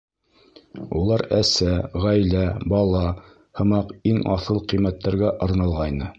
Улар 1.01 1.23
әсә, 1.39 1.73
ғаилә, 2.05 2.47
бала 2.73 3.03
һымаҡ 3.61 3.93
иң 4.15 4.27
аҫыл 4.39 4.65
ҡиммәттәргә 4.73 5.33
арналғайны. 5.49 6.09